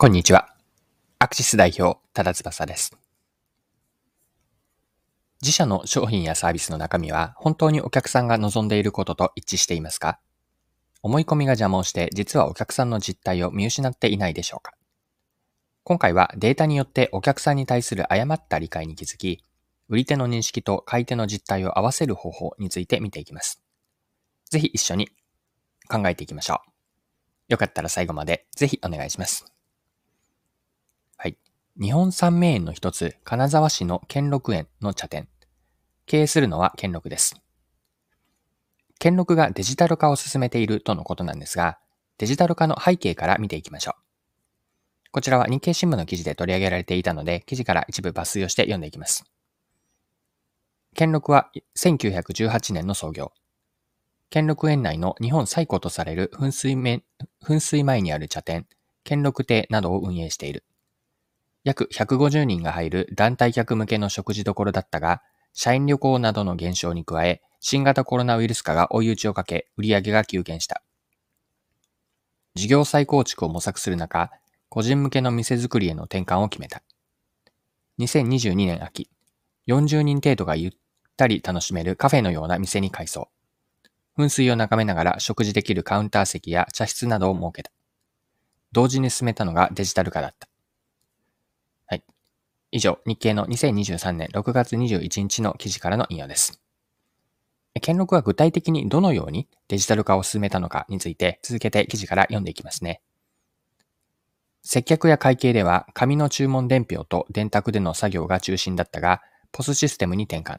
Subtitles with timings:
[0.00, 0.54] こんにちは。
[1.18, 2.96] アクシス代表、多田翼です。
[5.42, 10.20] 自社の商品やサービスの中身は本当にお客さんが望んでいることと一致していますか？
[11.02, 14.74] 思い込みが邪魔をして実はお客さんの実態を見失っていないでしょうか？
[15.82, 19.42] 今回はデータによってお客さんに対する誤った理解に気づき、
[19.88, 23.60] 売り手の認識と買い手の実態を合わせる方法について見ていきます。
[24.48, 25.08] ぜひ一緒に
[25.90, 26.70] 考えていきましょう。
[27.48, 29.44] よかったら最後までぜひお願いします。
[31.80, 35.28] 日本三名園の一つ、金沢市の兼六園の茶店。
[36.06, 37.36] 経営するのは兼六です。
[38.98, 41.78] 兼六がデジタル化を進めているとのことなんですが、
[42.18, 44.02] デジタル化の背景から見ていきましょう。
[45.12, 49.22] こちらは日経新聞の記事で取り上げられていたので、記事から一部抜粋をして読んでいきます。
[50.96, 53.30] 兼六は1918年の創業。
[54.30, 58.66] 兼六園内の日本最古とされる噴水噴水前にある茶店、
[59.04, 60.64] 兼六亭などを運営している。
[61.68, 65.20] 約150人が入る団体客向けの食事どころだったが、
[65.52, 70.82] 社員旅行などの減少に加え、新型コロナウイルス化が追い打ちをかけ、売り上げが急減した。
[72.54, 74.30] 事業再構築を模索する中、
[74.70, 76.82] 個人向けの店作りへの転換を決めた。
[77.98, 79.10] 2022年秋、
[79.66, 80.72] 40人程度がゆっ
[81.18, 83.28] たり楽しめるカフェのような店に改装。
[84.16, 87.70] 噴水を眺めながら食事できるカウンター席や茶室などを設けた。
[88.72, 90.48] 同時に進めたのがデジタル化だった。
[92.70, 96.60] 以上、日経の2023年6月21日の記事からの引用です。
[97.80, 103.00] 兼録は具体的にどのようにデジタル化を進めたのかについて続けて記事から読んでいきますね。
[104.62, 110.58] 接客や会計では紙の注文伝票と電卓での作業が中心だったが、ポスシステムに転換。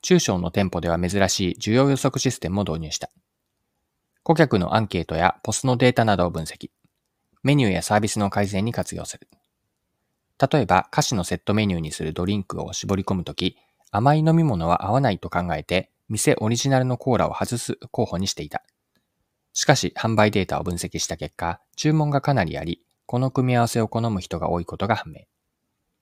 [0.00, 3.10] 中小の店舗では珍しい需要予測システムを導入した。
[4.22, 6.70] 顧客のアンケートやポスのデータなどを分析。
[7.42, 9.28] メニューやサービスの改善に活用する。
[10.40, 13.58] 例えば、菓子のセットメニューにするドリンクを絞り込むとき、
[13.90, 18.62] 甘い飲み物は合わないと考えて、店オリジナルのコーラを外す候補にしていた。
[19.52, 25.24] しかし、販売データを分析した結果、注文がかなりあり、この組み合わせを好む人が多いことが判明。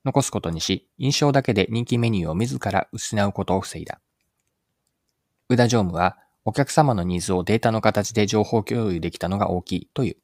[0.05, 4.01] 残すことにし、印象だけで人気メニューを自ら失うことを防いだ。
[5.49, 10.17] 宇田常務は、お客様のニーズをデータの形で情報共有できたのが大きいという。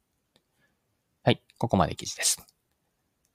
[1.23, 2.54] はい、ここまで記事です。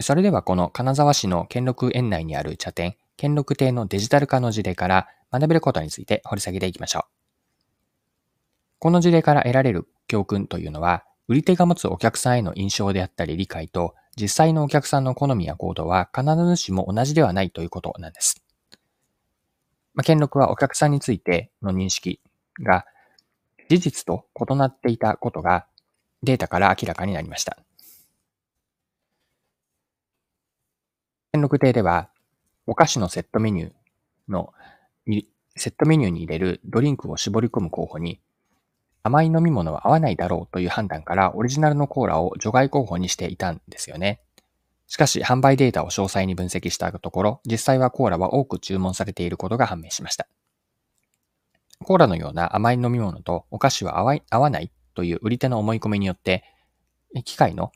[0.01, 7.03] それではこの金沢市の兼六園内にある茶店、兼六亭のデジタル化の事例から学べることについて掘り下げていきましょう。
[8.79, 18.43] この事例から得られる教訓というのは、売り手が持つお客さんへの印象であったり理解と、実際のお客さんの好みや行動は必ずしも同じではないということなんです。
[19.93, 22.21] まあ、兼六はお客さんについての認識
[22.63, 22.87] が
[23.69, 25.67] 事実と異なっていたことが
[26.23, 27.59] データから明らかになりました。
[31.33, 32.11] 兼六亭では、
[32.67, 33.73] お菓子のセットメニュー
[34.29, 34.53] の、
[35.55, 38.21] セットメニューに入れるドリンクを絞り込む候補に、
[39.05, 44.21] 甘い飲み物は合わないだろうという判断からオリジナルのコーラを除外候補にしていたんですよね。
[44.89, 50.27] しかし、販売データを詳細に分析したところ、実際はコーラは多く注文されていることが判明しました。
[51.85, 56.43] コーラのような甘い飲み物とお菓子は合わないという売り手の思い込みによって、
[57.25, 57.71] 機械の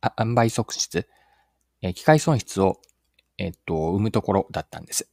[0.00, 1.06] 販売促出、
[1.94, 2.80] 機械損失を
[3.38, 5.08] えっと、生むところだったんです。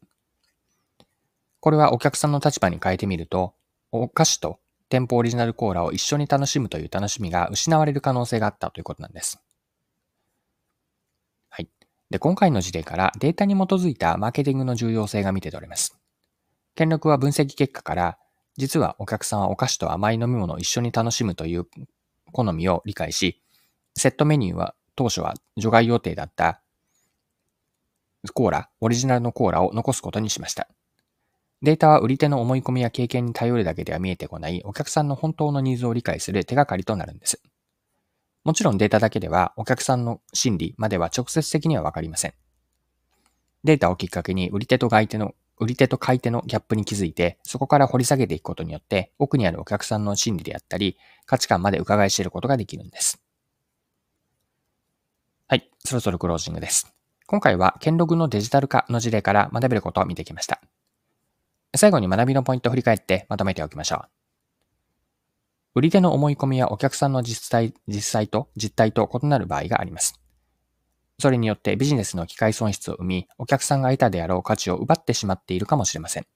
[1.60, 3.54] これはお客さんの立場に変えてみると、
[3.92, 9.42] お菓子と店舗オリジナルコーラを一緒に楽しむという楽しみが失われる可能性があったということなんです。
[11.50, 11.70] はい。
[12.10, 15.98] で、今回の事例からデータに基づいたマーケティングの重要性が見て取れます。
[16.76, 18.18] 権力は分析結果から、
[18.58, 21.68] 実はお客さんはお菓子と甘い飲み物を一緒に楽しむという
[22.32, 23.42] 好みを理解し、
[23.96, 26.63] セットメニューは当初は除外予定だった
[28.32, 30.68] コーラ、オリジナルのコーラを残すことにしました。
[31.62, 37.42] データは売り手の思い込みや経験に頼るだけでは見えてこないお客さんの本当のニーズを理解する手がかりとなるんです。
[38.44, 42.34] もちろんデータだけではお客さんの心理までは直接的にはわかりません。
[43.64, 53.22] データをきっかけに売り手と買い手の売り手と買い手のギャップに気づいて、そこから掘り下げていくことによって、奥にあるお客さんの心理であったり、価値観まで伺い知ることができるんです。
[55.48, 56.93] はい、そろそろクロージングです。
[57.26, 60.62] 今回は、兼録のデジタル化の事例から学べることを見てきました。
[61.76, 64.10] 最後に学びのポイントを振り返ってまとめておきましょう。
[65.76, 70.20] 売り手の思い込みやお客さんの実際実際と実態と異なる場合があります。
[71.18, 76.28] それによってビジネスの機会損失を生み、お客さんが得たであろう価値を奪ってしまっているかもしれません。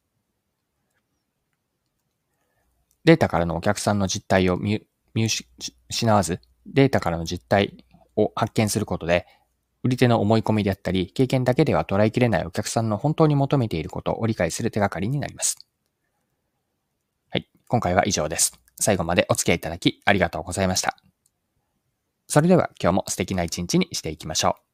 [3.03, 7.85] データからのお客さんの実態を見失わず、データからの実態
[8.15, 9.27] を発見することで、
[9.83, 15.57] 売り手の思い込みであったり、経験だけでは捉えきれないお客さんの本当に求めていることを理解する手がかりになります。
[17.29, 17.49] はい。
[17.67, 18.59] 今回は以上です。
[18.79, 20.97] 最後までお付き合いいただきありがとうございました。
[22.27, 24.66] それでは今日も素敵な一日にしていきましょう。